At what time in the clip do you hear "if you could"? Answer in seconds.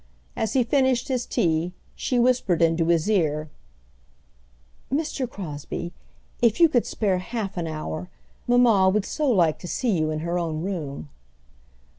6.41-6.87